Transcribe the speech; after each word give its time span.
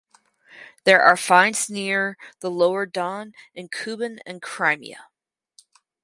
There 0.83 0.99
are 1.03 1.15
finds 1.15 1.69
near 1.69 2.17
the 2.39 2.49
lower 2.49 2.87
Don 2.87 3.21
and 3.55 3.69
in 3.69 3.69
Kuban 3.69 4.17
and 4.25 4.41
Crimea. 4.41 5.05